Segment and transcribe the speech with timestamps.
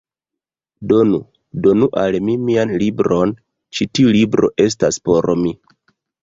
[0.91, 1.17] Donu,
[1.65, 3.35] donu al mi mian libron!
[3.79, 5.55] Ĉi tiu libro estas por mi